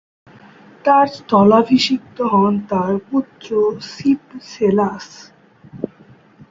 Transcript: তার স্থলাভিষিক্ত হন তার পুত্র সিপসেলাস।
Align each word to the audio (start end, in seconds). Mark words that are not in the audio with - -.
তার 0.85 1.05
স্থলাভিষিক্ত 1.17 2.17
হন 2.33 2.53
তার 2.69 2.93
পুত্র 3.09 3.49
সিপসেলাস। 3.91 5.07